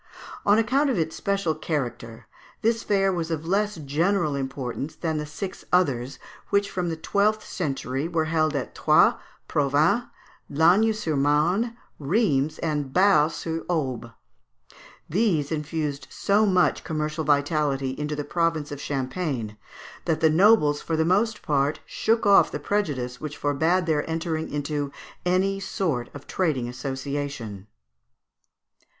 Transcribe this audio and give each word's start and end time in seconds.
On 0.47 0.57
account 0.57 0.89
of 0.89 0.97
its 0.97 1.15
special 1.15 1.53
character, 1.53 2.25
this 2.63 2.81
fair 2.81 3.13
was 3.13 3.29
of 3.29 3.45
less 3.45 3.75
general 3.75 4.35
importance 4.35 4.95
than 4.95 5.17
the 5.19 5.27
six 5.27 5.63
others, 5.71 6.17
which 6.49 6.71
from 6.71 6.89
the 6.89 6.97
twelfth 6.97 7.45
century 7.45 8.07
were 8.07 8.25
held 8.25 8.55
at 8.55 8.73
Troyes, 8.73 9.13
Provins, 9.47 10.05
Lagny 10.49 10.91
sur 10.91 11.15
Marne, 11.15 11.77
Rheims, 11.99 12.57
and 12.63 12.91
Bar 12.91 13.29
sur 13.29 13.63
Aube. 13.69 14.11
These 15.07 15.51
infused 15.51 16.07
so 16.09 16.47
much 16.47 16.83
commercial 16.83 17.23
vitality 17.23 17.91
into 17.91 18.15
the 18.15 18.23
province 18.23 18.71
of 18.71 18.81
Champagne, 18.81 19.55
that 20.05 20.19
the 20.19 20.31
nobles 20.31 20.81
for 20.81 20.97
the 20.97 21.05
most 21.05 21.43
part 21.43 21.79
shook 21.85 22.25
off 22.25 22.49
the 22.51 22.59
prejudice 22.59 23.21
which 23.21 23.37
forbad 23.39 23.85
their 23.85 24.09
entering 24.09 24.49
into 24.49 24.91
any 25.27 25.59
sort 25.59 26.09
of 26.15 26.25
trading 26.25 26.67
association. 26.67 27.67